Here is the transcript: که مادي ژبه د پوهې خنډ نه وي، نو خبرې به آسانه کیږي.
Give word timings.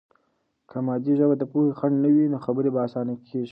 که 0.69 0.77
مادي 0.85 1.13
ژبه 1.19 1.35
د 1.37 1.43
پوهې 1.51 1.77
خنډ 1.79 1.95
نه 2.03 2.09
وي، 2.15 2.25
نو 2.31 2.37
خبرې 2.45 2.69
به 2.73 2.79
آسانه 2.87 3.13
کیږي. 3.27 3.49